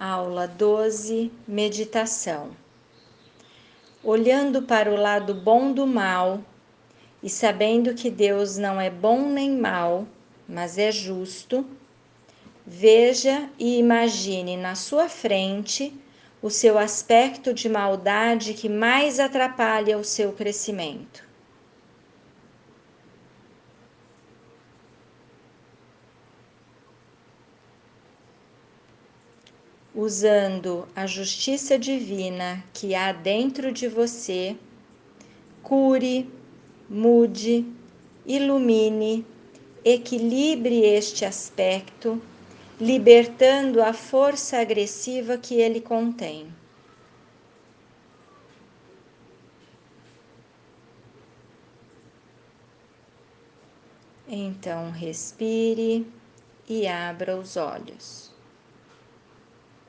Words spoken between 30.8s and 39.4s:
a justiça divina que há dentro de você, cure, mude, ilumine,